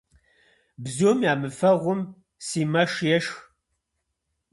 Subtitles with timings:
[0.83, 2.01] Бзум ямыфэгъум
[2.45, 3.35] си мэш ешх.